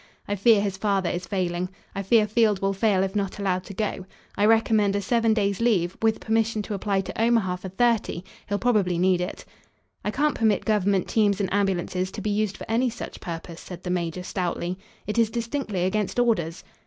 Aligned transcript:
I 0.27 0.35
fear 0.35 0.61
his 0.61 0.77
father 0.77 1.11
is 1.11 1.27
failing. 1.27 1.69
I 1.93 2.01
fear 2.01 2.25
Field 2.25 2.59
will 2.59 2.73
fail 2.73 3.03
if 3.03 3.15
not 3.15 3.37
allowed 3.37 3.63
to 3.65 3.73
go. 3.75 4.07
I 4.35 4.47
recommend 4.47 4.95
a 4.95 5.01
seven 5.03 5.35
days' 5.35 5.61
leave, 5.61 5.95
with 6.01 6.19
permission 6.19 6.63
to 6.63 6.73
apply 6.73 7.01
to 7.01 7.21
Omaha 7.21 7.57
for 7.57 7.69
thirty 7.69 8.23
he'll 8.49 8.57
probably 8.57 8.97
need 8.97 9.21
it." 9.21 9.45
"I 10.03 10.09
can't 10.09 10.33
permit 10.33 10.65
government 10.65 11.07
teams 11.07 11.39
and 11.39 11.53
ambulances 11.53 12.09
to 12.13 12.21
be 12.21 12.31
used 12.31 12.57
for 12.57 12.65
any 12.67 12.89
such 12.89 13.19
purpose," 13.21 13.61
said 13.61 13.83
the 13.83 13.91
major, 13.91 14.23
stoutly. 14.23 14.79
"It 15.05 15.19
is 15.19 15.29
distinctly 15.29 15.85
against 15.85 16.17
orders." 16.17 16.63